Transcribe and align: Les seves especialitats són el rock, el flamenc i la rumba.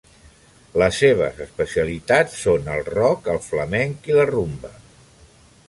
Les 0.81 0.95
seves 1.01 1.41
especialitats 1.45 2.39
són 2.47 2.71
el 2.77 2.83
rock, 2.95 3.29
el 3.35 3.39
flamenc 3.49 4.11
i 4.13 4.19
la 4.21 4.27
rumba. 4.35 4.73